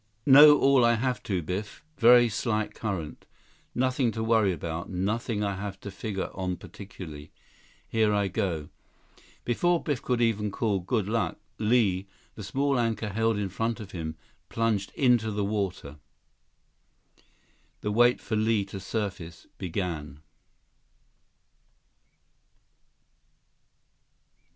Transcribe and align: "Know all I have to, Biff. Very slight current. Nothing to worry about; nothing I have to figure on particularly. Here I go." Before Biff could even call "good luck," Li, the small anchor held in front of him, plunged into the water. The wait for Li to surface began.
"Know 0.25 0.57
all 0.57 0.83
I 0.83 0.95
have 0.95 1.21
to, 1.29 1.43
Biff. 1.43 1.83
Very 1.99 2.27
slight 2.27 2.73
current. 2.73 3.23
Nothing 3.75 4.11
to 4.13 4.23
worry 4.23 4.51
about; 4.51 4.89
nothing 4.89 5.43
I 5.43 5.53
have 5.57 5.79
to 5.81 5.91
figure 5.91 6.31
on 6.33 6.55
particularly. 6.57 7.31
Here 7.87 8.11
I 8.11 8.27
go." 8.27 8.69
Before 9.45 9.79
Biff 9.83 10.01
could 10.01 10.19
even 10.19 10.49
call 10.49 10.79
"good 10.79 11.07
luck," 11.07 11.37
Li, 11.59 12.07
the 12.33 12.41
small 12.43 12.79
anchor 12.79 13.09
held 13.09 13.37
in 13.37 13.49
front 13.49 13.79
of 13.79 13.91
him, 13.91 14.15
plunged 14.49 14.91
into 14.95 15.29
the 15.29 15.45
water. 15.45 15.97
The 17.81 17.91
wait 17.91 18.19
for 18.19 18.35
Li 18.35 18.65
to 18.65 18.79
surface 18.79 19.45
began. 19.59 20.21